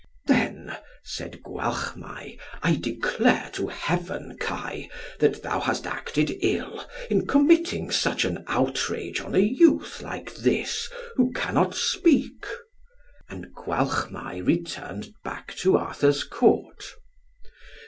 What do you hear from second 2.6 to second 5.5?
"I declare to Heaven, Kai, that